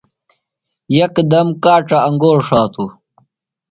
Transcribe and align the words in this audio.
یکدم 0.97 1.47
کاڇہ 1.63 1.99
انگور 2.07 2.37
ݜاتوۡ۔ 2.47 2.91